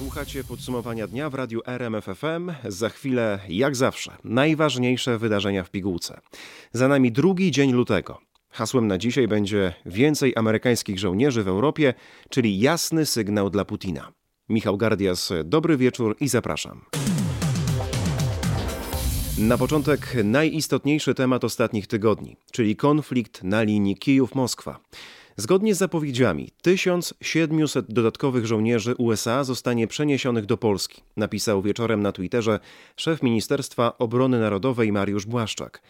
[0.00, 2.52] Słuchacie podsumowania dnia w radiu RMFFM.
[2.68, 6.20] Za chwilę, jak zawsze, najważniejsze wydarzenia w pigułce.
[6.72, 8.18] Za nami drugi dzień lutego.
[8.50, 11.94] Hasłem na dzisiaj będzie więcej amerykańskich żołnierzy w Europie,
[12.30, 14.12] czyli jasny sygnał dla Putina.
[14.48, 16.84] Michał Gardias, dobry wieczór i zapraszam.
[19.38, 24.80] Na początek najistotniejszy temat ostatnich tygodni, czyli konflikt na linii Kijów-Moskwa.
[25.36, 32.60] Zgodnie z zapowiedziami, 1700 dodatkowych żołnierzy USA zostanie przeniesionych do Polski, napisał wieczorem na Twitterze
[32.96, 35.82] szef Ministerstwa Obrony Narodowej Mariusz Błaszczak.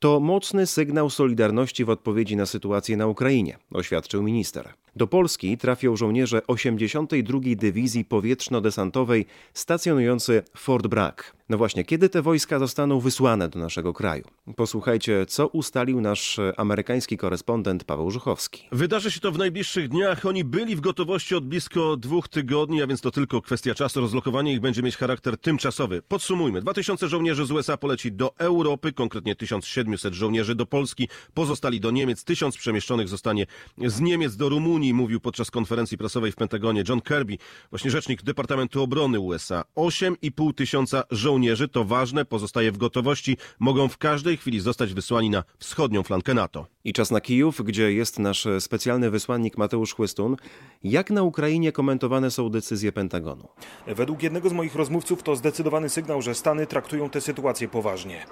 [0.00, 4.72] To mocny sygnał solidarności w odpowiedzi na sytuację na Ukrainie, oświadczył minister.
[4.96, 7.40] Do Polski trafią żołnierze 82.
[7.56, 9.24] Dywizji Powietrzno-Desantowej
[9.54, 11.38] stacjonujący w Fort Bragg.
[11.48, 14.24] No właśnie, kiedy te wojska zostaną wysłane do naszego kraju?
[14.56, 18.68] Posłuchajcie, co ustalił nasz amerykański korespondent Paweł Żuchowski.
[18.72, 20.26] Wydarzy się to w najbliższych dniach.
[20.26, 24.00] Oni byli w gotowości od blisko dwóch tygodni, a więc to tylko kwestia czasu.
[24.00, 26.02] Rozlokowanie ich będzie mieć charakter tymczasowy.
[26.02, 26.60] Podsumujmy.
[26.60, 32.24] 2000 żołnierzy z USA poleci do Europy, konkretnie 1700 żołnierzy do Polski, pozostali do Niemiec,
[32.24, 33.46] 1000 przemieszczonych zostanie
[33.86, 37.38] z Niemiec do Rumunii, mówił podczas konferencji prasowej w Pentagonie John Kirby,
[37.70, 39.64] właśnie rzecznik Departamentu Obrony USA.
[39.76, 45.30] 8,5 tysiąca żołnierzy żołnierzy, to ważne, pozostaje w gotowości, mogą w każdej chwili zostać wysłani
[45.30, 46.66] na wschodnią flankę NATO.
[46.84, 50.36] I czas na Kijów, gdzie jest nasz specjalny wysłannik Mateusz Chłystun.
[50.84, 53.48] Jak na Ukrainie komentowane są decyzje Pentagonu?
[53.86, 58.26] Według jednego z moich rozmówców to zdecydowany sygnał, że Stany traktują tę sytuację poważnie.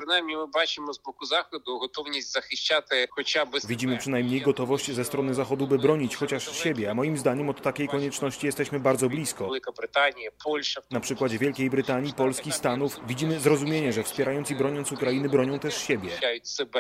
[3.69, 7.89] Widzimy przynajmniej gotowość ze strony Zachodu, by bronić chociaż siebie, a moim zdaniem od takiej
[7.89, 9.51] konieczności jesteśmy bardzo blisko.
[10.91, 15.77] Na przykładzie Wielkiej Brytanii, Polski, Stanów widzimy zrozumienie, że wspierając i broniąc Ukrainy bronią też
[15.77, 16.09] siebie.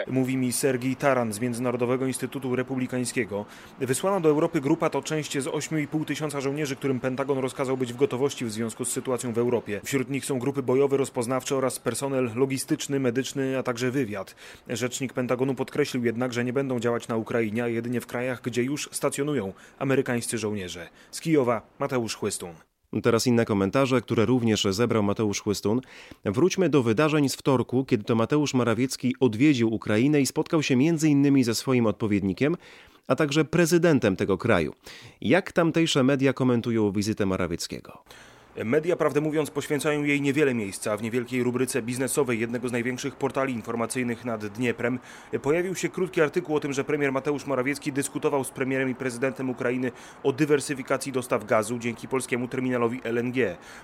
[0.06, 3.44] Mówi mi Sergii Taran z Międzynarodowego Instytutu Republikańskiego.
[3.80, 7.96] Wysłana do Europy grupa to część z 8,5 tysiąca żołnierzy, którym Pentagon rozkazał być w
[7.96, 9.80] gotowości w związku z sytuacją w Europie.
[9.84, 14.34] Wśród nich są grupy bojowe, rozpoznawcze oraz personel logistyczny, medyczny, a także wywiad.
[14.68, 18.62] Rzecznik Pentagonu podkreślił jednak, że nie będą działać na Ukrainie, a jedynie w krajach, gdzie
[18.62, 19.45] już stacjonują
[19.78, 20.88] amerykańscy żołnierze.
[21.10, 22.54] Z Kijowa Mateusz Chłystun.
[23.02, 25.80] Teraz inne komentarze, które również zebrał Mateusz Chłystun.
[26.24, 31.44] Wróćmy do wydarzeń z wtorku, kiedy to Mateusz Morawiecki odwiedził Ukrainę i spotkał się m.in.
[31.44, 32.56] ze swoim odpowiednikiem,
[33.08, 34.74] a także prezydentem tego kraju.
[35.20, 38.02] Jak tamtejsze media komentują wizytę Morawieckiego?
[38.64, 40.96] Media, prawdę mówiąc, poświęcają jej niewiele miejsca.
[40.96, 44.98] W niewielkiej rubryce biznesowej jednego z największych portali informacyjnych nad Dnieprem
[45.42, 49.50] pojawił się krótki artykuł o tym, że premier Mateusz Morawiecki dyskutował z premierem i prezydentem
[49.50, 53.36] Ukrainy o dywersyfikacji dostaw gazu dzięki polskiemu terminalowi LNG.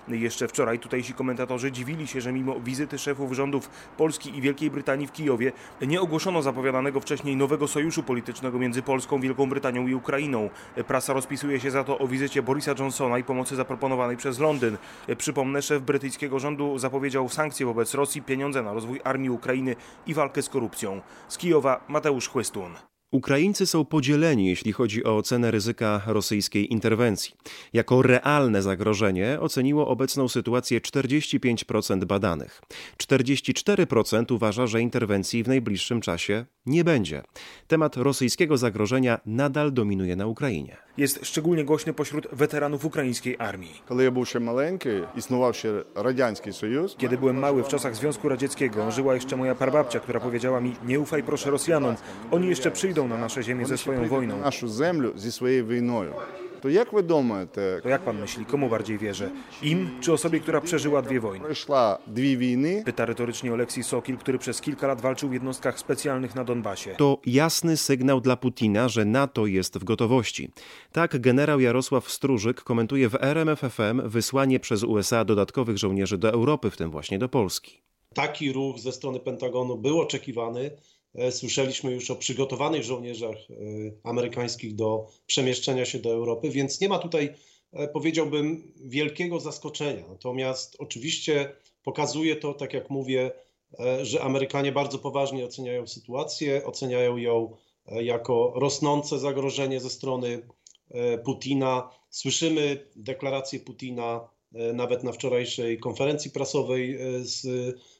[0.08, 5.06] Jeszcze wczoraj tutejsi komentatorzy dziwili się, że mimo wizyty szefów rządów Polski i Wielkiej Brytanii
[5.06, 5.52] w Kijowie
[5.86, 10.50] nie ogłoszono zapowiadanego wcześniej nowego sojuszu politycznego między Polską, Wielką Brytanią i Ukrainą.
[10.86, 14.61] Prasa rozpisuje się za to o wizycie Borisa Johnsona i pomocy zaproponowanej przez Londyn.
[14.62, 14.78] Londyn.
[15.18, 20.42] Przypomnę, szef brytyjskiego rządu zapowiedział sankcje wobec Rosji, pieniądze na rozwój armii Ukrainy i walkę
[20.42, 21.00] z korupcją.
[21.28, 22.72] Z Kijowa Mateusz Chłystun.
[23.12, 27.34] Ukraińcy są podzieleni, jeśli chodzi o ocenę ryzyka rosyjskiej interwencji.
[27.72, 32.62] Jako realne zagrożenie oceniło obecną sytuację 45% badanych.
[32.98, 37.22] 44% uważa, że interwencji w najbliższym czasie nie będzie.
[37.66, 43.81] Temat rosyjskiego zagrożenia nadal dominuje na Ukrainie Jest szczególnie głośny pośród weteranów ukraińskiej armii.
[46.97, 50.99] Kiedy byłem mały w czasach Związku Radzieckiego, żyła jeszcze moja prababcia, która powiedziała mi: Nie
[50.99, 51.95] ufaj proszę Rosjanom,
[52.31, 54.39] oni jeszcze przyjdą na nasze ziemię ze swoją wojną.
[54.39, 56.13] Нашу землю зі своєю війною.
[56.61, 59.29] To jak wy думаєте, To jak pan myśli, komu bardziej wierzę?
[59.61, 61.45] Im czy osobie, która przeżyła dwie wojny?
[61.45, 66.35] пройшла дві війни, Pyta retorycznie Oleksij Sokil, który przez kilka lat walczył w jednostkach specjalnych
[66.35, 66.95] na Donbasie.
[66.97, 70.51] To jasny sygnał dla Putina, że NATO jest w gotowości.
[70.91, 76.77] Tak generał Jarosław Strużyk komentuje w RMFFM wysłanie przez USA dodatkowych żołnierzy do Europy, w
[76.77, 77.81] tym właśnie do Polski.
[78.13, 80.71] Taki ruch ze strony Pentagonu był oczekiwany.
[81.14, 83.54] E, Słyszeliśmy już o przygotowanych żołnierzach e,
[84.02, 87.34] amerykańskich do przemieszczenia się do Europy, więc nie ma tutaj,
[87.72, 90.04] e, powiedziałbym, wielkiego zaskoczenia.
[90.08, 91.52] Natomiast oczywiście
[91.82, 93.30] pokazuje to, tak jak mówię,
[94.02, 100.48] że Amerykanie bardzo poważnie oceniają sytuację, oceniają ją jako rosnące zagrożenie ze strony
[101.24, 101.90] Putina.
[102.10, 104.28] Słyszymy deklarację Putina
[104.74, 107.46] nawet na wczorajszej konferencji prasowej z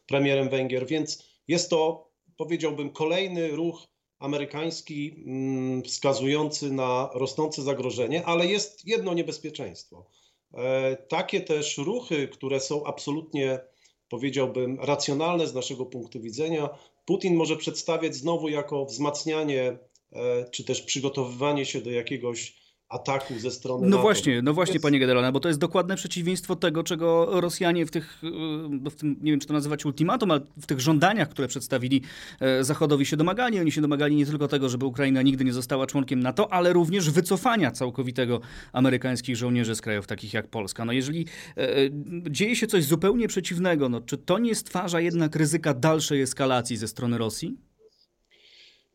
[0.06, 3.87] premierem Węgier, więc jest to powiedziałbym, kolejny ruch
[4.19, 10.06] amerykański mm, wskazujący na rosnące zagrożenie, ale jest jedno niebezpieczeństwo.
[10.55, 13.61] E, Takie też ruchy, które są absolutnie,
[14.08, 16.69] powiedziałbym, racjonalne z naszego punktu widzenia,
[17.05, 19.79] Putin może przedstawiać znowu jako wzmacnianie
[20.12, 22.61] e, czy też przygotowywanie się do jakiegoś
[22.92, 24.02] ataku ze strony No NATO.
[24.02, 27.90] właśnie, no właśnie, Więc- panie generale, bo to jest dokładne przeciwieństwo tego, czego Rosjanie w
[27.90, 31.48] tych, y, w tym, nie wiem czy to nazywać ultimatum, ale w tych żądaniach, które
[31.48, 32.02] przedstawili
[32.40, 33.60] e, Zachodowi się domagali.
[33.60, 37.10] Oni się domagali nie tylko tego, żeby Ukraina nigdy nie została członkiem NATO, ale również
[37.10, 38.40] wycofania całkowitego
[38.72, 40.84] amerykańskich żołnierzy z krajów takich jak Polska.
[40.84, 41.66] No jeżeli e,
[42.30, 46.88] dzieje się coś zupełnie przeciwnego, no czy to nie stwarza jednak ryzyka dalszej eskalacji ze
[46.88, 47.56] strony Rosji?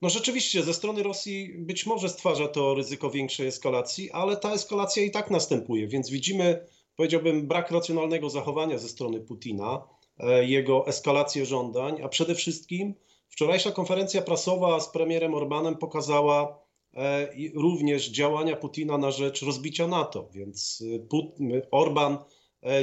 [0.01, 5.03] No rzeczywiście, ze strony Rosji być może stwarza to ryzyko większej eskalacji, ale ta eskalacja
[5.03, 9.83] i tak następuje, więc widzimy, powiedziałbym, brak racjonalnego zachowania ze strony Putina,
[10.19, 12.93] e, jego eskalację żądań, a przede wszystkim
[13.29, 16.59] wczorajsza konferencja prasowa z premierem Orbanem pokazała
[16.93, 21.35] e, również działania Putina na rzecz rozbicia NATO, więc e, Put-
[21.71, 22.17] Orban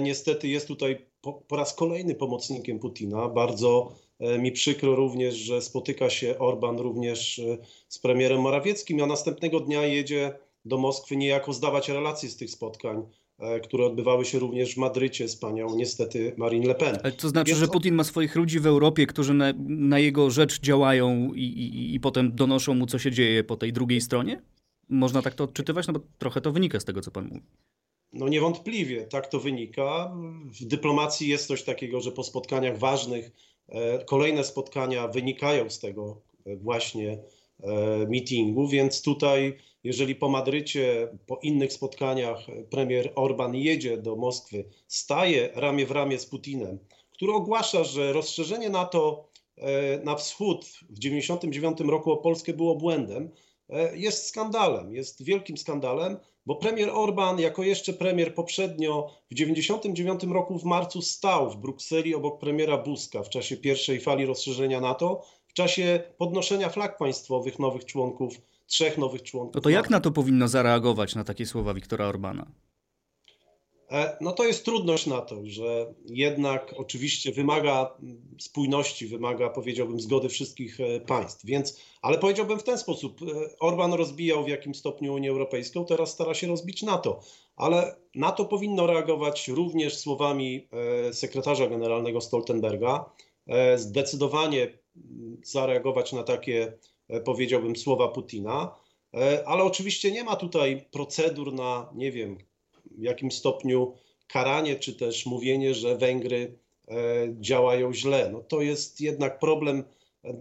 [0.03, 6.11] niestety jest tutaj po, po raz kolejny pomocnikiem Putina, bardzo Mi przykro również, że spotyka
[6.11, 7.59] się Orban również e,
[7.89, 13.03] z premierem Morawieckim, a następnego dnia jedzie do Moskwy niejako zdawać relacje z tych spotkań,
[13.39, 16.99] e, które odbywały się również w Madrycie z panią niestety Marine Le Pen.
[17.03, 20.31] Ale to znaczy, Więc że Putin ma swoich ludzi w Europie, którzy na, na jego
[20.31, 24.43] rzecz działają i, i, i potem donoszą mu, co się dzieje po tej drugiej stronie?
[24.89, 25.87] Można tak to odczytywać?
[25.87, 27.43] No bo trochę to wynika z tego, co pan mówi.
[28.13, 30.13] No niewątpliwie tak to wynika.
[30.61, 33.31] W dyplomacji jest coś takiego, że po spotkaniach ważnych e,
[34.07, 37.19] kolejne spotkania wynikają z tego e, właśnie
[37.63, 37.69] e,
[38.09, 44.65] meetingu, więc tutaj jeżeli po Madrycie, po innych spotkaniach e, premier Orban jedzie do Moskwy,
[44.89, 46.79] staje ramię w ramię z Putinem,
[47.13, 53.31] który ogłasza, że rozszerzenie NATO e, na wschód w 1999 roku o Polskę było błędem,
[53.69, 60.35] e, jest skandalem, jest wielkim skandalem, bo premier Orban, jako jeszcze premier poprzednio, w 1999
[60.35, 65.23] roku w marcu stał w Brukseli obok premiera Buzka w czasie pierwszej fali rozszerzenia NATO,
[65.47, 69.55] w czasie podnoszenia flag państwowych nowych członków, trzech nowych członków.
[69.55, 69.91] No to jak NATO.
[69.91, 72.47] na to powinno zareagować na takie słowa Wiktora Orbana?
[73.91, 77.97] E, No to jest trudność na to, że jednak oczywiście wymaga
[78.41, 81.45] spójności, wymaga powiedziałbym zgody wszystkich e, państw.
[81.45, 83.25] Więc, ale powiedziałbym w ten sposób, e,
[83.61, 87.21] Orban rozbijał w jakim stopniu Unię Europejską, teraz stara się rozbić NATO.
[87.57, 90.69] Ale NATO powinno reagować również słowami
[91.13, 93.11] sekretarza generalnego Stoltenberga,
[93.77, 94.79] zdecydowanie
[95.43, 96.79] zareagować na takie,
[97.25, 98.75] powiedziałbym, słowa Putina.
[99.47, 102.39] Ale oczywiście nie ma tutaj procedur na, nie wiem,
[102.99, 103.93] w jakim stopniu
[104.27, 106.59] karanie, czy też mówienie, że Węgry
[106.89, 106.95] e,
[107.41, 108.31] działają źle.
[108.33, 109.85] No to jest jednak problem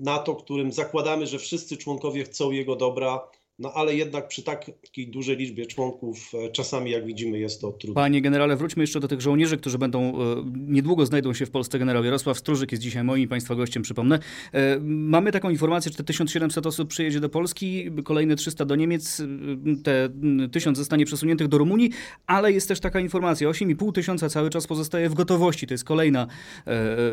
[0.01, 3.27] NATO, którym zakładamy, że wszyscy członkowie chcą jego dobra,
[3.59, 7.95] no ale jednak przy takiej dużej liczbie członków e, czasami, jak widzimy, jest to trudne.
[7.95, 11.79] Panie generale, wróćmy jeszcze do tych żołnierzy, którzy będą, e, niedługo znajdą się w Polsce.
[11.79, 14.19] Generał Jarosław Stróżyk jest dzisiaj moim i Państwa gościem, przypomnę.
[14.53, 19.21] E, Mamy taką informację, że te 1700 osób przyjedzie do Polski, kolejne 300 do Niemiec,
[19.83, 20.09] te
[20.51, 21.89] 1000 zostanie przesuniętych do Rumunii,
[22.27, 25.67] ale jest też taka informacja, 8,5 tysiąca cały czas pozostaje w gotowości.
[25.67, 26.27] To jest kolejna,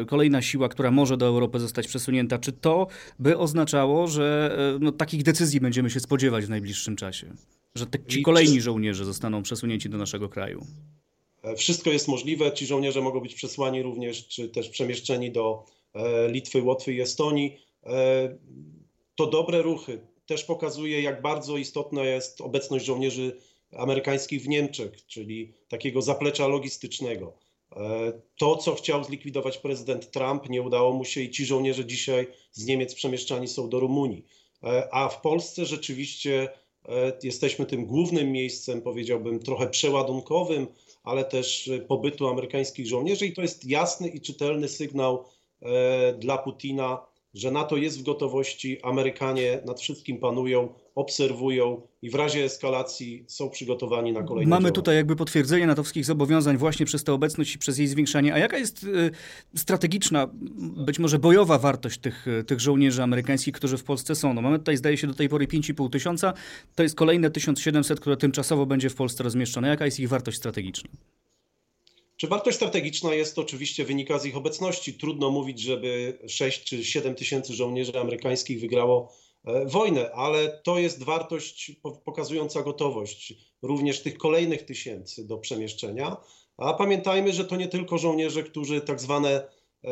[0.06, 2.38] kolejna siła, która może do Europy zostać przesunięta.
[2.38, 2.87] Czy to
[3.19, 7.34] by oznaczało, że no, takich decyzji będziemy się spodziewać w najbliższym czasie?
[7.74, 10.66] Że te, ci kolejni żołnierze zostaną przesunięci do naszego kraju?
[11.42, 12.52] E, Wszystko jest możliwe.
[12.52, 17.56] Ci żołnierze mogą być przesłani również, czy też przemieszczeni do e, Litwy, Łotwy i Estonii.
[17.86, 18.38] E,
[19.16, 20.00] To dobre ruchy.
[20.26, 23.36] Też pokazuje, jak bardzo istotna jest obecność żołnierzy
[23.76, 27.32] amerykańskich w Niemczech, czyli takiego zaplecza logistycznego.
[28.37, 32.66] To, co chciał zlikwidować prezydent Trump, nie udało mu się i ci żołnierze dzisiaj z
[32.66, 34.25] Niemiec przemieszczani są do Rumunii.
[34.64, 36.49] E, A w Polsce rzeczywiście
[36.88, 40.67] e, jesteśmy tym głównym miejscem, powiedziałbym, trochę przeładunkowym,
[41.02, 45.25] ale też pobytu amerykańskich żołnierzy i to jest jasny i czytelny sygnał
[45.62, 52.14] e, dla Putina, że NATO jest w gotowości, Amerykanie nad wszystkim panują, obserwują i w
[52.14, 54.75] razie eskalacji są przygotowani na kolejne Mamy działania.
[54.75, 58.34] tutaj jakby potwierdzenie natowskich zobowiązań właśnie przez tę obecność i przez jej zwiększanie.
[58.34, 59.10] A jaka jest y,
[59.56, 60.28] strategiczna,
[60.87, 64.34] być może bojowa wartość tych, y, tych żołnierzy amerykańskich, którzy w Polsce są?
[64.34, 66.32] No mamy tutaj, zdaje się, do tej pory 5,5 tysiąca.
[66.75, 69.68] To jest kolejne 1700, które tymczasowo będzie w Polsce rozmieszczone.
[69.68, 70.90] Jaka jest ich wartość strategiczna?
[72.20, 74.94] Czy wartość strategiczna jest oczywiście wynika z ich obecności.
[74.94, 79.12] Trudno mówić, żeby 6 czy 7 tysięcy żołnierzy amerykańskich wygrało
[79.44, 86.16] e, wojnę, ale to jest wartość po- pokazująca gotowość również tych kolejnych tysięcy do przemieszczenia.
[86.56, 89.90] A pamiętajmy, że to nie tylko żołnierze, którzy tak zwane e,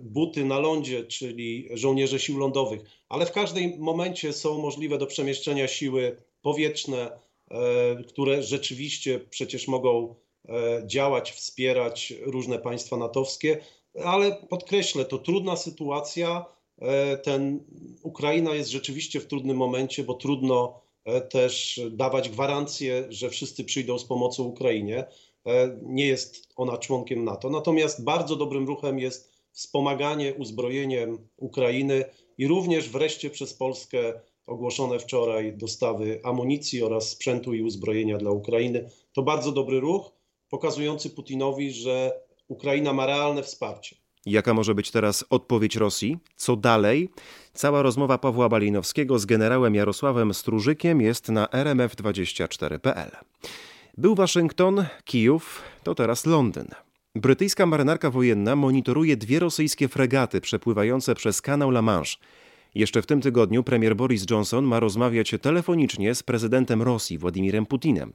[0.00, 5.68] buty na lądzie, czyli żołnierze sił lądowych, ale w każdym momencie są możliwe do przemieszczenia
[5.68, 7.10] siły powietrzne,
[7.50, 10.14] e, które rzeczywiście przecież mogą
[10.86, 13.60] działać, wspierać różne państwa natowskie,
[14.04, 16.44] ale podkreślę, to trudna sytuacja.
[16.78, 17.64] E, Ten
[18.02, 20.80] Ukraina jest rzeczywiście w trudnym momencie, bo trudno
[21.30, 25.04] też dawać gwarancję, że wszyscy przyjdą z pomocą Ukrainie.
[25.82, 27.50] Nie jest ona członkiem NATO.
[27.50, 32.04] Natomiast bardzo dobrym ruchem jest wspomaganie uzbrojeniem Ukrainy
[32.38, 38.90] i również wreszcie przez Polskę ogłoszone wczoraj dostawy amunicji oraz sprzętu i uzbrojenia dla Ukrainy.
[39.12, 40.12] To bardzo dobry ruch,
[40.50, 42.12] pokazujący Putinowi, że
[42.48, 43.96] Ukraina ma realne wsparcie.
[44.26, 46.18] Jaka może być teraz odpowiedź Rosji?
[46.36, 47.08] Co dalej?
[47.54, 53.10] Cała rozmowa Pawła Balinowskiego z generałem Jarosławem Strużykiem jest na rmf24.pl.
[53.98, 56.68] Był Waszyngton, Kijów, to teraz Londyn.
[57.14, 62.16] Brytyjska marynarka wojenna monitoruje dwie rosyjskie fregaty przepływające przez kanał La Manche.
[62.74, 68.12] Jeszcze w tym tygodniu premier Boris Johnson ma rozmawiać telefonicznie z prezydentem Rosji Władimirem Putinem.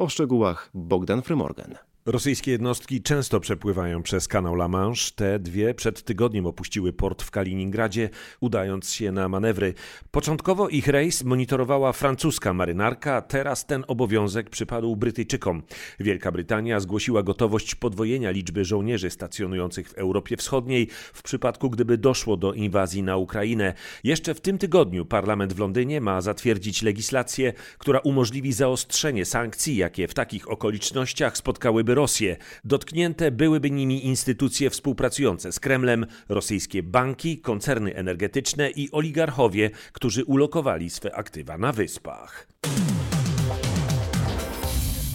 [0.00, 1.74] O szczegółach Bogdan Frymorgan.
[2.06, 5.10] Rosyjskie jednostki często przepływają przez kanał La Manche.
[5.14, 9.74] Te dwie przed tygodniem opuściły port w Kaliningradzie, udając się na manewry.
[10.10, 15.62] Początkowo ich rejs monitorowała francuska marynarka, teraz ten obowiązek przypadł Brytyjczykom.
[15.98, 22.36] Wielka Brytania zgłosiła gotowość podwojenia liczby żołnierzy stacjonujących w Europie Wschodniej w przypadku, gdyby doszło
[22.36, 23.74] do inwazji na Ukrainę.
[24.04, 30.08] Jeszcze w tym tygodniu parlament w Londynie ma zatwierdzić legislację, która umożliwi zaostrzenie sankcji, jakie
[30.08, 32.36] w takich okolicznościach spotkałyby Rosję.
[32.64, 40.90] Dotknięte byłyby nimi instytucje współpracujące z Kremlem, rosyjskie banki, koncerny energetyczne i oligarchowie, którzy ulokowali
[40.90, 42.46] swe aktywa na wyspach.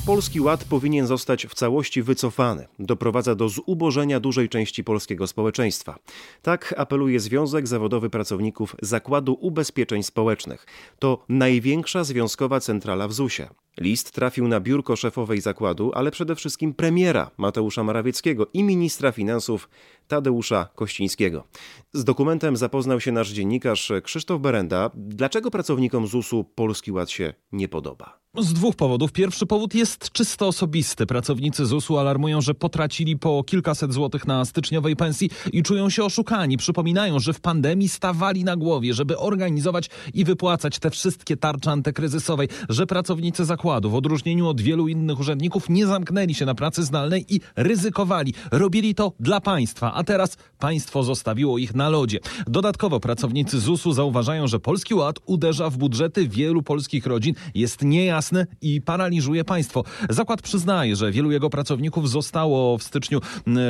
[0.06, 2.68] Polski Ład powinien zostać w całości wycofany.
[2.80, 6.00] Doprowadza do zubożenia dużej części polskiego społeczeństwa.
[6.42, 10.66] Tak apeluje Związek Zawodowy Pracowników Zakładu Ubezpieczeń Społecznych.
[11.00, 13.65] To największa związkowa centrala w ZUS-ie.
[13.78, 19.70] List trafił na biurko szefowej zakładu, ale przede wszystkim premiera Mateusza Morawieckiego i ministra finansów
[20.08, 21.48] Tadeusza Kościńskiego.
[21.94, 24.92] Z dokumentem zapoznał się nasz dziennikarz Krzysztof Berenda.
[24.94, 28.20] Dlaczego pracownikom ZUS-u Polski Ład się nie podoba?
[28.38, 29.12] Z dwóch powodów.
[29.12, 31.06] Pierwszy powód jest czysto osobisty.
[31.06, 36.58] Pracownicy ZUS-u alarmują, że potracili po kilkaset złotych na styczniowej pensji i czują się oszukani.
[36.58, 42.48] Przypominają, że w pandemii stawali na głowie, żeby organizować i wypłacać te wszystkie tarcze antykryzysowej,
[42.70, 47.36] że pracownicy zakładu w odróżnieniu od wielu innych urzędników nie zamknęli się na pracy zdalnej
[47.36, 48.34] i ryzykowali.
[48.52, 52.20] Robili to dla państwa, a teraz państwo zostawiło ich na lodzie.
[52.48, 58.48] Dodatkowo pracownicy ZUS-u zauważają, że Polski Ład uderza w budżety wielu polskich rodzin, jest niejasny
[58.62, 59.84] i paraliżuje państwo.
[60.10, 63.20] Zakład przyznaje, że wielu jego pracowników zostało w styczniu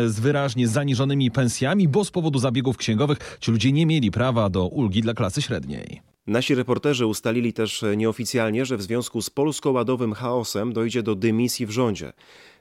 [0.07, 4.67] z wyraźnie zaniżonymi pensjami, bo z powodu zabiegów księgowych ci ludzie nie mieli prawa do
[4.67, 6.14] ulgi dla klasy średniej.
[6.27, 11.72] Nasi reporterzy ustalili też nieoficjalnie, że w związku z polsko-ładowym chaosem dojdzie do dymisji w
[11.72, 12.13] rządzie.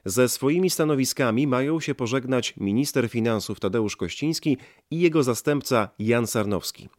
[0.05, 4.57] Ze swoimi stanowiskami mają się pożegnać minister finansów Tadeusz Kościński
[4.91, 6.89] i jego zastępca Jan Sarnowski.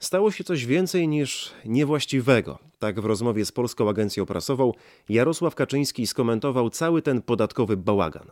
[0.00, 2.58] Stało się coś więcej niż niewłaściwego.
[2.78, 4.72] Tak w rozmowie z Polską Agencją Prasową
[5.08, 8.30] Jarosław Kaczyński skomentował cały ten podatkowy bałagan.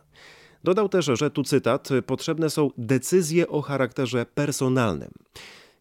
[0.63, 5.11] Dodał też, że tu cytat: Potrzebne są decyzje o charakterze personalnym.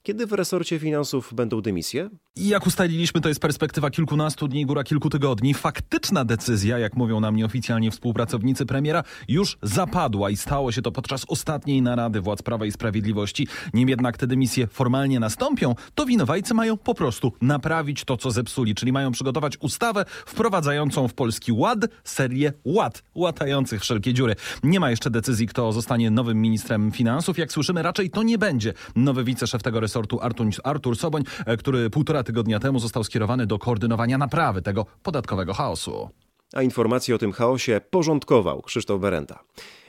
[0.06, 2.10] Kiedy w resorcie finansów będą dymisje?
[2.36, 5.54] Jak ustaliliśmy, to jest perspektywa kilkunastu dni, góra kilku tygodni.
[5.54, 11.24] Faktyczna decyzja, jak mówią nam nieoficjalnie współpracownicy premiera, już zapadła i stało się to podczas
[11.28, 13.48] ostatniej narady władz Prawa i Sprawiedliwości.
[13.74, 18.74] Nim jednak te dymisje formalnie nastąpią, to winowajcy mają po prostu naprawić to, co zepsuli,
[18.74, 24.34] czyli mają przygotować ustawę wprowadzającą w polski ład serię ład, łatających wszelkie dziury.
[24.62, 27.38] Nie ma jeszcze decyzji, kto zostanie nowym ministrem finansów.
[27.38, 31.56] Jak słyszymy, raczej to nie będzie nowy wiceszef tego resortu resortu Artur, Artur Soboń, e,
[31.56, 36.08] który półtora tygodnia temu został skierowany do koordynowania naprawy tego podatkowego chaosu.
[36.54, 39.38] A informacje o tym chaosie porządkował Krzysztof Berenda.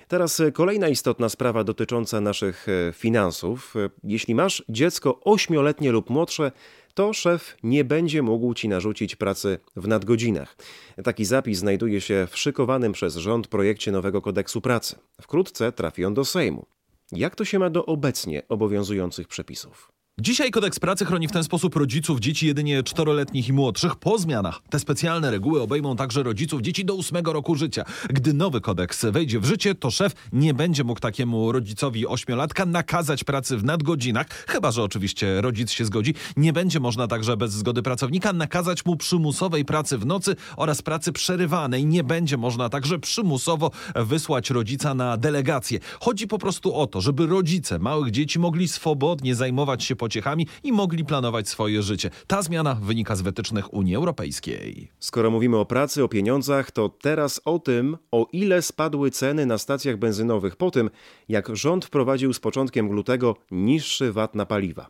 [0.07, 3.73] Teraz e, kolejna istotna sprawa dotycząca naszych e, finansów.
[4.03, 6.51] Jeśli masz dziecko ośmioletnie lub młodsze,
[6.93, 10.55] to szef nie będzie mógł ci narzucić pracy w nadgodzinach.
[11.03, 14.95] Taki zapis znajduje się w szykowanym przez rząd projekcie nowego kodeksu pracy.
[15.21, 16.65] Wkrótce trafi on do Sejmu.
[17.11, 19.96] Jak to się ma do obecnie obowiązujących przepisów?
[20.21, 23.95] Dzisiaj kodeks pracy chroni w ten sposób rodziców dzieci jedynie czteroletnich i młodszych.
[23.95, 27.83] Po zmianach te specjalne reguły obejmą także rodziców dzieci do ósmego roku życia.
[28.09, 33.23] Gdy nowy kodeks wejdzie w życie, to szef nie będzie mógł takiemu rodzicowi ośmiolatka nakazać
[33.23, 36.13] pracy w nadgodzinach, chyba że oczywiście rodzic się zgodzi.
[36.37, 41.11] Nie będzie można także bez zgody pracownika nakazać mu przymusowej pracy w nocy oraz pracy
[41.11, 41.85] przerywanej.
[41.85, 45.79] Nie będzie można także przymusowo wysłać rodzica na delegację.
[45.99, 50.71] Chodzi po prostu o to, żeby rodzice małych dzieci mogli swobodnie zajmować się pociechami i
[50.71, 52.09] mogli planować swoje życie.
[52.27, 54.91] Ta zmiana wynika z wytycznych Unii Europejskiej.
[54.99, 59.57] Skoro mówimy o pracy, o pieniądzach, to teraz o tym, o ile spadły ceny na
[59.57, 60.89] stacjach benzynowych po tym,
[61.29, 64.89] jak rząd wprowadził z początkiem lutego niższy VAT na paliwa.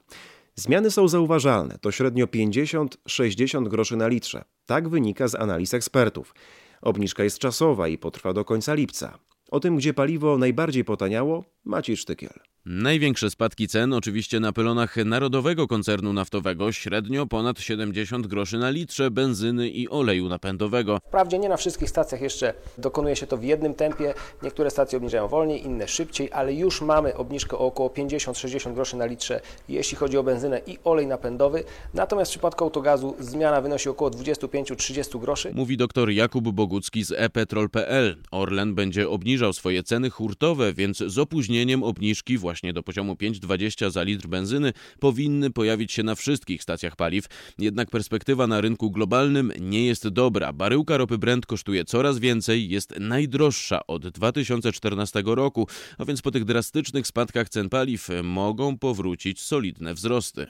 [0.55, 4.43] Zmiany są zauważalne, to średnio 50-60 groszy na litrze.
[4.65, 6.35] Tak wynika z analiz ekspertów.
[6.81, 9.17] Obniżka jest czasowa i potrwa do końca lipca.
[9.51, 12.39] O tym, gdzie paliwo najbardziej potaniało, Maciej Sztykiel.
[12.65, 19.11] Największe spadki cen oczywiście na pylonach narodowego koncernu naftowego, średnio ponad 70 groszy na litrze
[19.11, 20.99] benzyny i oleju napędowego.
[21.07, 24.13] Wprawdzie nie na wszystkich stacjach jeszcze dokonuje się to w jednym tempie.
[24.43, 29.05] Niektóre stacje obniżają wolniej, inne szybciej, ale już mamy obniżkę o około 50-60 groszy na
[29.05, 31.63] litrze, jeśli chodzi o benzynę i olej napędowy.
[31.93, 35.51] Natomiast w przypadku autogazu zmiana wynosi około 25-30 groszy.
[35.55, 38.17] Mówi dr Jakub Bogucki z epetrol.pl.
[38.31, 44.03] Orlen będzie obniżał swoje ceny hurtowe, więc z opóźnieniem obniżki właśnie do poziomu 5,20 za
[44.03, 47.25] litr benzyny powinny pojawić się na wszystkich stacjach paliw.
[47.57, 50.53] Jednak perspektywa na rynku globalnym nie jest dobra.
[50.53, 56.45] Baryłka ropy Brent kosztuje coraz więcej, jest najdroższa od 2014 roku, a więc po tych
[56.45, 60.47] drastycznych spadkach cen paliw mogą powrócić solidne wzrosty.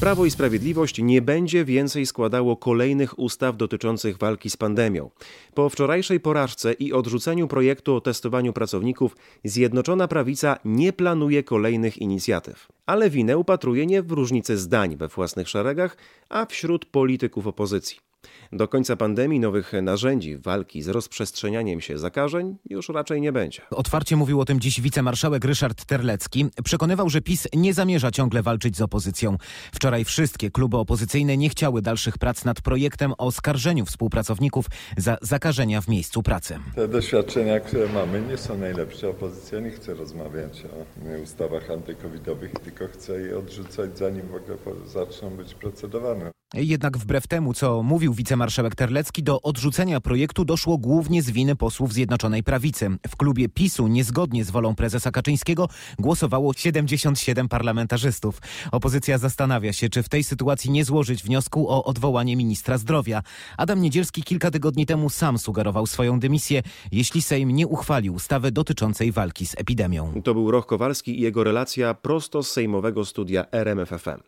[0.00, 5.10] Prawo i Sprawiedliwość nie będzie więcej składało kolejnych ustaw dotyczących walki z pandemią.
[5.54, 12.68] Po wczorajszej porażce i odrzuceniu projektu o testowaniu pracowników, Zjednoczona Prawica nie planuje kolejnych inicjatyw.
[12.86, 15.96] Ale winę upatruje nie w różnicy zdań we własnych szeregach,
[16.28, 18.07] a wśród polityków opozycji.
[18.52, 23.62] Do końca pandemii nowych narzędzi walki z rozprzestrzenianiem się zakażeń już raczej nie będzie.
[23.70, 26.46] Otwarcie mówił o tym dziś wicemarszałek Ryszard Terlecki.
[26.64, 29.36] Przekonywał, że PiS nie zamierza ciągle walczyć z opozycją.
[29.72, 34.66] Wczoraj wszystkie kluby opozycyjne nie chciały dalszych prac nad projektem o skarżeniu współpracowników
[34.96, 36.58] za zakażenia w miejscu pracy.
[36.74, 39.08] Te doświadczenia, które mamy, nie są najlepsze.
[39.08, 44.56] Opozycja nie chce rozmawiać o ustawach antykowidowych, tylko chce je odrzucać, zanim w ogóle
[44.86, 46.37] zaczną być procedowane.
[46.54, 51.92] Jednak wbrew temu, co mówił wicemarszałek Terlecki, do odrzucenia projektu doszło głównie z winy posłów
[51.92, 52.90] Zjednoczonej Prawicy.
[53.08, 58.40] W klubie PiSu niezgodnie z wolą prezesa Kaczyńskiego głosowało 77 parlamentarzystów.
[58.72, 63.22] Opozycja zastanawia się, czy w tej sytuacji nie złożyć wniosku o odwołanie ministra zdrowia.
[63.56, 66.62] Adam Niedzielski kilka tygodni temu sam sugerował swoją dymisję,
[66.92, 70.22] jeśli Sejm nie uchwali ustawy dotyczącej walki z epidemią.
[70.24, 74.20] To był Roch Kowalski i jego relacja prosto z sejmowego studia RMFFM.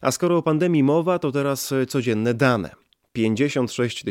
[0.00, 2.70] A skoro o pandemii mowa, to teraz e, codzienne dane.
[3.12, 4.04] 56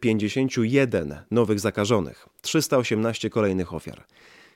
[0.00, 4.04] 051 nowych zakażonych, 318 kolejnych ofiar.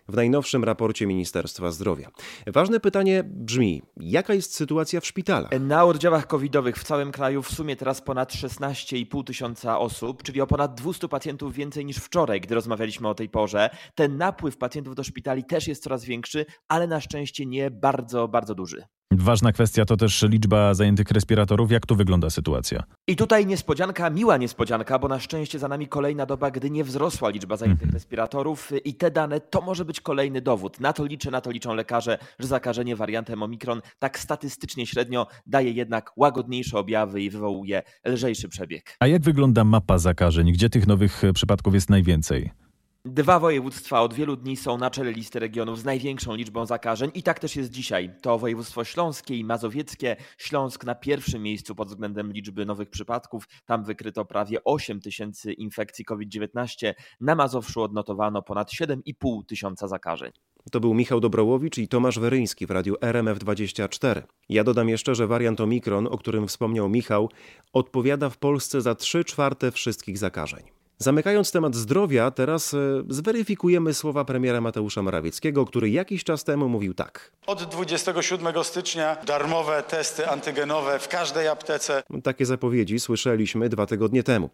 [0.08, 2.10] W najnowszym raporcie Ministerstwa Zdrowia.
[2.46, 5.50] Ważne pytanie brzmi: jaka jest sytuacja w szpitalach?
[5.60, 10.46] Na oddziałach covidowych w całym kraju w sumie teraz ponad 16,5 tysiąca osób, czyli o
[10.46, 13.70] ponad 200 pacjentów więcej niż wczoraj, gdy rozmawialiśmy o tej porze.
[13.94, 18.54] Ten napływ pacjentów do szpitali też jest coraz większy, ale na szczęście nie bardzo, bardzo
[18.54, 18.84] duży.
[19.22, 21.70] Ważna kwestia to też liczba zajętych respiratorów.
[21.70, 22.82] Jak tu wygląda sytuacja?
[23.06, 27.28] I tutaj niespodzianka, miła niespodzianka, bo na szczęście za nami kolejna doba, gdy nie wzrosła
[27.28, 27.94] liczba zajętych mhm.
[27.94, 30.80] respiratorów i te dane to może być kolejny dowód.
[30.80, 35.70] Na to liczę, na to liczą lekarze, że zakażenie wariantem Omikron tak statystycznie średnio daje
[35.70, 38.96] jednak łagodniejsze objawy i wywołuje lżejszy przebieg.
[39.00, 40.52] A jak wygląda mapa zakażeń?
[40.52, 42.63] Gdzie tych nowych przypadków jest najwięcej?
[43.06, 47.22] Dwa województwa od wielu dni są na czele listy regionów z największą liczbą zakażeń i
[47.22, 48.10] tak też jest dzisiaj.
[48.22, 50.16] To województwo śląskie i mazowieckie.
[50.38, 53.48] Śląsk na pierwszym miejscu pod względem liczby nowych przypadków.
[53.66, 56.94] Tam wykryto prawie 8 tysięcy infekcji COVID-19.
[57.20, 60.32] Na Mazowszu odnotowano ponad 7,5 tysiąca zakażeń.
[60.70, 64.22] To był Michał Dobrołowicz i Tomasz Weryński w radiu RMF24.
[64.48, 67.30] Ja dodam jeszcze, że wariant Omikron, o którym wspomniał Michał,
[67.72, 70.83] odpowiada w Polsce za 3 czwarte wszystkich zakażeń.
[70.98, 72.78] Zamykając temat zdrowia, teraz e,
[73.08, 77.32] zweryfikujemy słowa premiera Mateusza Morawieckiego, który jakiś czas temu mówił tak.
[77.46, 82.02] Od 27 stycznia darmowe testy antygenowe w każdej aptece.
[82.22, 84.50] Takie zapowiedzi słyszeliśmy dwa tygodnie temu.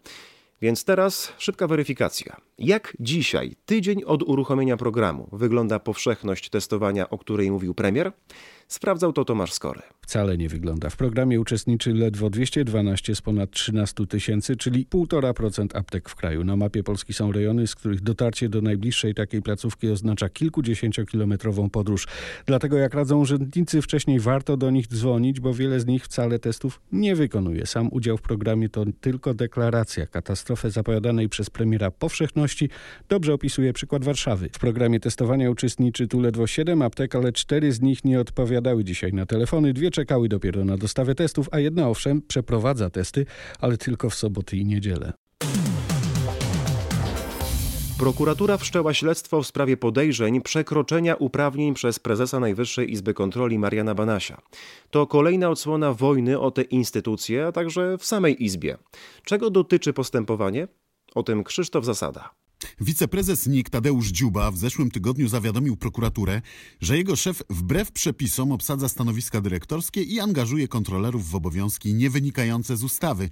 [0.61, 2.37] Więc teraz szybka weryfikacja.
[2.57, 8.11] Jak dzisiaj, tydzień od uruchomienia programu, wygląda powszechność testowania, o której mówił premier?
[8.71, 9.81] Sprawdzał to Tomasz Skory.
[10.01, 10.89] Wcale nie wygląda.
[10.89, 16.43] W programie uczestniczy ledwo 212 z ponad 13 tysięcy, czyli 1,5% aptek w kraju.
[16.43, 22.07] Na mapie Polski są rejony, z których dotarcie do najbliższej takiej placówki oznacza kilkudziesięciokilometrową podróż.
[22.45, 26.81] Dlatego jak radzą urzędnicy, wcześniej warto do nich dzwonić, bo wiele z nich wcale testów
[26.91, 27.65] nie wykonuje.
[27.65, 30.05] Sam udział w programie to tylko deklaracja.
[30.05, 32.69] Katastrofę zapowiadanej przez premiera powszechności
[33.09, 34.49] dobrze opisuje przykład Warszawy.
[34.53, 38.83] W programie testowania uczestniczy tu ledwo 7 aptek, ale 4 z nich nie odpowiadają odpowiadały
[38.83, 43.25] dzisiaj na telefony, dwie czekały dopiero na dostawę testów, a jedna owszem przeprowadza testy,
[43.59, 45.13] ale tylko w soboty i niedzielę.
[47.99, 54.41] Prokuratura wszczęła śledztwo w sprawie podejrzeń przekroczenia uprawnień przez prezesa Najwyższej Izby Kontroli Mariana Banasia.
[54.89, 58.77] To kolejna odsłona wojny o te instytucje, a także w samej Izbie.
[59.25, 60.67] Czego dotyczy postępowanie?
[61.15, 62.40] O tym Krzysztof Zasada.
[62.81, 66.41] Wiceprezes NIK Tadeusz Dziuba w zeszłym tygodniu zawiadomił prokuraturę,
[66.81, 72.83] że jego szef wbrew przepisom obsadza stanowiska dyrektorskie i angażuje kontrolerów w obowiązki niewynikające z
[72.83, 73.29] ustawy.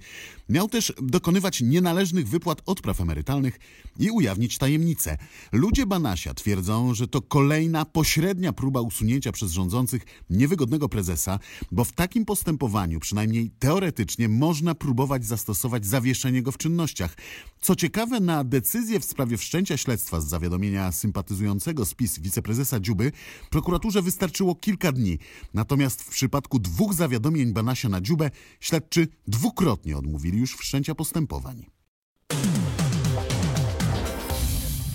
[0.48, 3.58] Miał też dokonywać nienależnych wypłat odpraw emerytalnych
[3.98, 5.18] i ujawnić tajemnice.
[5.52, 11.38] Ludzie Banasia twierdzą, że to kolejna pośrednia próba usunięcia przez rządzących niewygodnego prezesa,
[11.72, 17.16] bo w takim postępowaniu, przynajmniej teoretycznie, można próbować zastosować zawieszenie go w czynnościach.
[17.60, 23.12] Co ciekawe, na decyzję w sprawie wszczęcia śledztwa z zawiadomienia sympatyzującego spis wiceprezesa Dziuby
[23.50, 25.18] prokuraturze wystarczyło kilka dni.
[25.54, 28.30] Natomiast w przypadku dwóch zawiadomień Banasia na Dziubę
[28.60, 31.66] śledczy dwukrotnie odmówili już wszczęcia postępowań.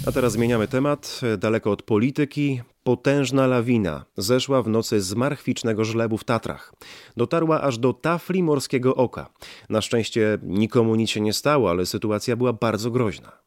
[0.07, 1.21] A teraz zmieniamy temat.
[1.37, 2.61] Daleko od polityki.
[2.83, 6.73] Potężna lawina zeszła w nocy z marchwicznego żlebu w Tatrach.
[7.17, 9.29] Dotarła aż do tafli morskiego oka.
[9.69, 13.44] Na szczęście nikomu nic się nie stało, ale sytuacja była bardzo groźna.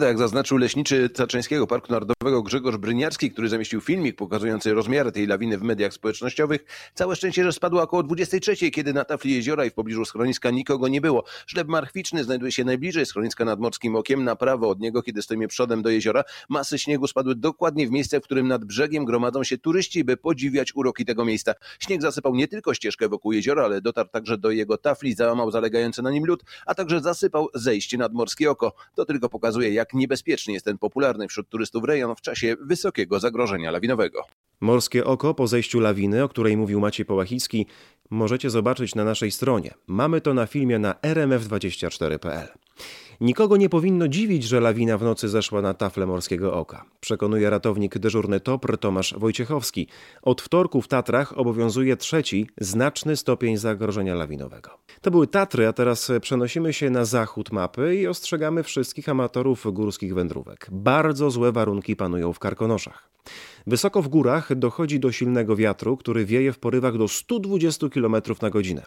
[0.00, 5.58] Jak zaznaczył leśniczy Tatrzańskiego Parku Narodowego Grzegorz Bryniarski, który zamieścił filmik pokazujący rozmiary tej lawiny
[5.58, 9.74] w mediach społecznościowych, całe szczęście, że spadła około 23, kiedy na tafli jeziora i w
[9.74, 11.24] pobliżu schroniska nikogo nie było.
[11.46, 15.48] Żleb marchwiczny znajduje się najbliżej schroniska nad Morskim Okiem, na prawo od niego, kiedy stoimy
[15.48, 16.24] przodem do jeziora.
[16.48, 20.72] Masy śniegu spadły dokładnie w miejsce, w którym nad brzegiem gromadzą się turyści, by podziwiać
[20.74, 21.54] uroki tego miejsca.
[21.78, 26.02] Śnieg zasypał nie tylko ścieżkę wokół jeziora, ale dotarł także do jego tafli, załamał zalegający
[26.02, 28.74] na nim lód, a także zasypał zejście nad Morskie Oko.
[28.94, 33.70] To tylko pokazuje, jak niebezpieczny jest ten popularny wśród turystów rejon w czasie wysokiego zagrożenia
[33.70, 34.24] lawinowego.
[34.60, 37.66] Morskie oko po zejściu lawiny, o której mówił Maciej Połachicki,
[38.10, 39.74] możecie zobaczyć na naszej stronie.
[39.86, 42.48] Mamy to na filmie na rmf24.pl.
[43.22, 46.84] Nikogo nie powinno dziwić, że lawina w nocy zeszła na tafle Morskiego Oka.
[47.00, 49.88] Przekonuje ratownik dyżurny TOPR Tomasz Wojciechowski.
[50.22, 54.70] Od wtorku w Tatrach obowiązuje trzeci, znaczny stopień zagrożenia lawinowego.
[55.00, 60.14] To były Tatry, a teraz przenosimy się na zachód mapy i ostrzegamy wszystkich amatorów górskich
[60.14, 60.66] wędrówek.
[60.72, 63.10] Bardzo złe warunki panują w Karkonoszach.
[63.66, 68.50] Wysoko w górach dochodzi do silnego wiatru, który wieje w porywach do 120 km na
[68.50, 68.82] godzinę.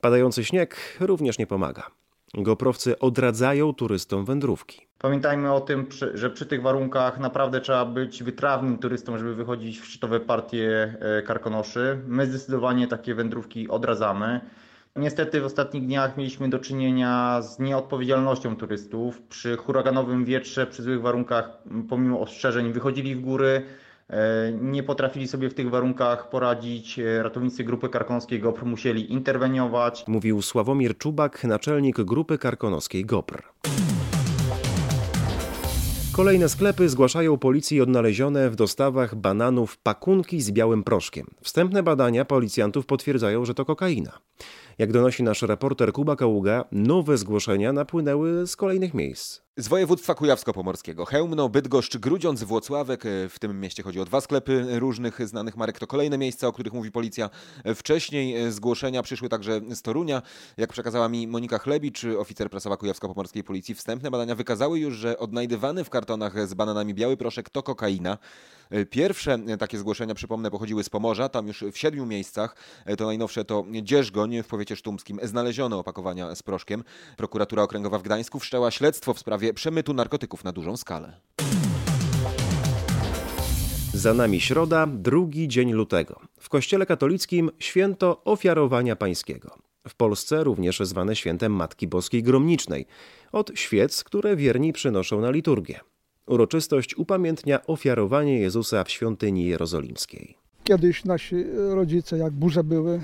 [0.00, 1.99] Padający śnieg również nie pomaga.
[2.34, 4.86] Goprowcy odradzają turystom wędrówki.
[4.98, 9.86] Pamiętajmy o tym, że przy tych warunkach naprawdę trzeba być wytrawnym turystą, żeby wychodzić w
[9.86, 11.98] szczytowe partie karkonoszy.
[12.06, 14.40] My zdecydowanie takie wędrówki odradzamy.
[14.96, 19.22] Niestety w ostatnich dniach mieliśmy do czynienia z nieodpowiedzialnością turystów.
[19.22, 23.62] Przy huraganowym wietrze, przy złych warunkach, pomimo ostrzeżeń, wychodzili w góry,
[24.60, 27.00] nie potrafili sobie w tych warunkach poradzić.
[27.22, 30.04] Ratownicy Grupy Karkonoskiej GOPR musieli interweniować.
[30.08, 33.42] Mówił Sławomir Czubak, naczelnik Grupy Karkonoskiej GOPR.
[36.12, 41.26] Kolejne sklepy zgłaszają policji odnalezione w dostawach bananów pakunki z białym proszkiem.
[41.42, 44.18] Wstępne badania policjantów potwierdzają, że to kokaina.
[44.78, 49.40] Jak donosi nasz reporter Kuba Kaługa, nowe zgłoszenia napłynęły z kolejnych miejsc.
[49.60, 51.04] Z województwa kujawsko-pomorskiego.
[51.04, 53.04] Chełmno, Bydgoszcz, Grudziądz, Włocławek.
[53.28, 55.78] W tym mieście chodzi o dwa sklepy różnych znanych marek.
[55.78, 57.30] To kolejne miejsca, o których mówi policja.
[57.74, 60.22] Wcześniej zgłoszenia przyszły także z Torunia.
[60.56, 65.84] Jak przekazała mi Monika Chlebicz, oficer prasowa kujawsko-pomorskiej policji, wstępne badania wykazały już, że odnajdywany
[65.84, 68.18] w kartonach z bananami biały proszek to kokaina.
[68.90, 72.56] Pierwsze takie zgłoszenia, przypomnę, pochodziły z Pomorza, tam już w siedmiu miejscach.
[72.98, 75.20] To najnowsze to Dzierżgoń w powiecie sztumskim.
[75.22, 76.84] Znaleziono opakowania z proszkiem.
[77.16, 81.20] Prokuratura Okręgowa w Gdańsku wszczęła śledztwo w sprawie przemytu narkotyków na dużą skalę.
[83.94, 86.20] Za nami środa, drugi dzień lutego.
[86.40, 89.58] W kościele katolickim święto ofiarowania pańskiego.
[89.88, 92.86] W Polsce również zwane świętem Matki Boskiej Gromnicznej,
[93.32, 95.80] od świec, które wierni przynoszą na liturgię.
[96.26, 100.36] Uroczystość upamiętnia ofiarowanie Jezusa w świątyni jerozolimskiej.
[100.64, 103.00] Kiedyś nasi rodzice, jak burze były,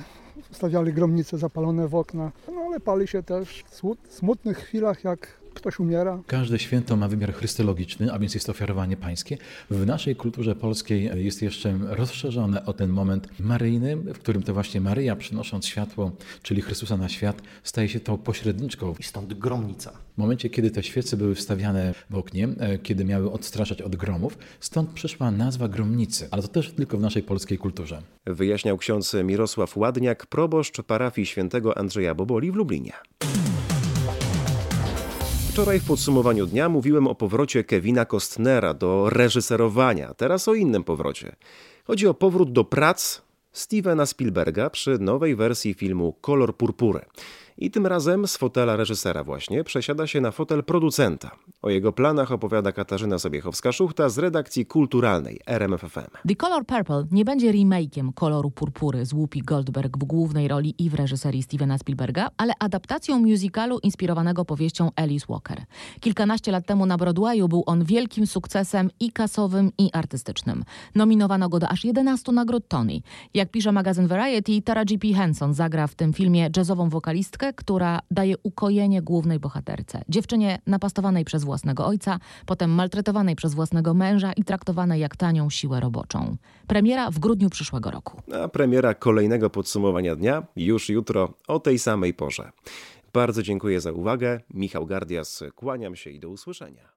[0.51, 3.65] stawiali gromnice zapalone w okna, no ale pali się też
[4.07, 6.23] w smutnych chwilach, jak ktoś umiera.
[6.27, 9.39] Każde święto ma wymiar chrystologiczny, a więc jest to ofiarowanie pańskie.
[9.71, 14.81] W naszej kulturze polskiej jest jeszcze rozszerzone o ten moment maryjny, w którym to właśnie
[14.81, 18.95] Maryja przynosząc światło, czyli Chrystusa na świat, staje się tą pośredniczką.
[19.01, 19.93] I stąd gromnica.
[20.15, 22.49] W momencie, kiedy te świece były wstawiane w oknie,
[22.83, 27.23] kiedy miały odstraszać od gromów, stąd przyszła nazwa gromnicy, ale to też tylko w naszej
[27.23, 28.03] polskiej kulturze.
[28.27, 32.93] Wyjaśniał ksiądz Mirosław Ładniak, proboszcz parafii świętego Andrzeja Boboli w Lublinie.
[35.57, 41.37] Wczoraj w podsumowaniu dnia mówiłem o powrocie Kevina Costnera do reżyserowania, teraz o innym powrocie.
[41.85, 47.01] Chodzi o powrót do prac Stevena Spielberga przy nowej wersji filmu Kolor Purpury.
[47.59, 51.31] I tym razem z fotela reżysera właśnie przesiada się na fotel producenta.
[51.63, 56.29] O jego planach opowiada Katarzyna Sobiechowska-Szuchta z redakcji kulturalnej RMFFM.
[56.29, 60.91] The Color Purple nie będzie remake'iem koloru purpury z Whoopi Goldberg w głównej roli i
[60.91, 65.65] w reżyserii Stevena Spielberga, ale adaptacją musicalu inspirowanego powieścią Alice Walker.
[66.01, 70.65] Kilkanaście lat temu na Broadwayu był on wielkim sukcesem i kasowym, i artystycznym.
[70.95, 73.01] Nominowano go do aż 11 nagród Tony.
[73.35, 75.09] Jak pisze magazyn Variety, Tara G.P.
[75.09, 80.03] Henson zagra w tym filmie jazzową wokalistkę, która daje ukojenie głównej bohaterce.
[80.09, 85.81] Dziewczynie napastowanej przez własnego ojca, potem maltretowanej przez własnego męża i traktowanej jak tanią siłę
[85.81, 86.37] roboczą.
[86.67, 88.23] Premiera w grudniu przyszłego roku.
[88.45, 92.53] A premiera kolejnego podsumowania dnia już jutro o tej samej porze.
[93.13, 94.41] Bardzo dziękuję za uwagę.
[94.55, 96.96] Michał Gardias, kłaniam się i do usłyszenia.